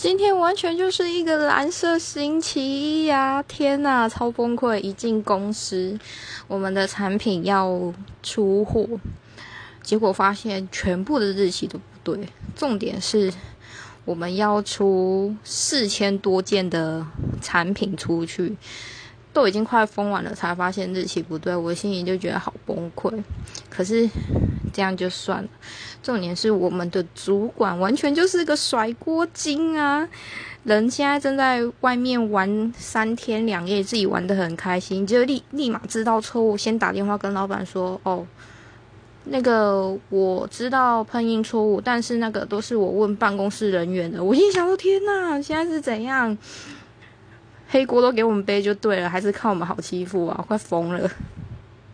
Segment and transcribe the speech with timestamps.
[0.00, 3.42] 今天完全就是一个蓝色星期一呀！
[3.42, 4.80] 天呐，超崩溃！
[4.80, 5.98] 一进公司，
[6.48, 7.92] 我们的产品要
[8.22, 8.88] 出货，
[9.82, 12.26] 结果发现全部的日期都不对。
[12.56, 13.30] 重点是，
[14.06, 17.06] 我们要出四千多件的
[17.42, 18.56] 产品出去，
[19.34, 23.22] 都已经快封完了，才发现日期不对，我心里就觉得好崩溃。
[23.68, 24.08] 可是。
[24.72, 25.48] 这样就算了，
[26.02, 30.08] 重点是我们的主管完全就是个甩锅精啊！
[30.64, 38.26] 人现在正在外面玩三天两夜，自己玩的很开心，就立立马知道错误，先打电话跟老板说：“哦，
[39.24, 46.36] 那个我知道喷印错误，但是那个都是我问办公室人员的。”我心想说：“天哪，现在是怎样？
[47.68, 50.44] 黑锅都给我们背就对了，还是看我们好欺负啊？
[50.46, 51.10] 快疯了！”